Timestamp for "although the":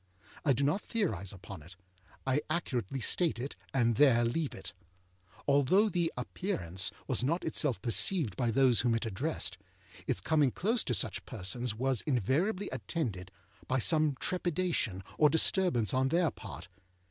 5.47-6.11